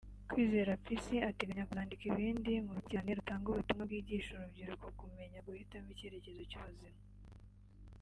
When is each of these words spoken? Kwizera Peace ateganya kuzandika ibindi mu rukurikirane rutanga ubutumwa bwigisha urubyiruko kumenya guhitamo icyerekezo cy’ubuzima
Kwizera 0.29 0.79
Peace 0.85 1.17
ateganya 1.29 1.67
kuzandika 1.69 2.03
ibindi 2.11 2.51
mu 2.65 2.71
rukurikirane 2.75 3.11
rutanga 3.19 3.45
ubutumwa 3.49 3.83
bwigisha 3.85 4.31
urubyiruko 4.33 4.85
kumenya 4.99 5.39
guhitamo 5.45 5.89
icyerekezo 5.93 6.41
cy’ubuzima 6.51 7.05